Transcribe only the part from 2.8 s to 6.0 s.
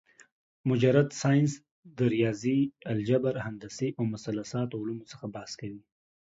الجبر، هندسې او مثلثاتو علومو څخه بحث کوي